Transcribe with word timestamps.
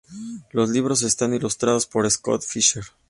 Los 0.49 0.69
libros 0.71 1.03
están 1.03 1.35
ilustrados 1.35 1.85
por 1.85 2.09
Scott 2.09 2.41
Fischer. 2.41 2.85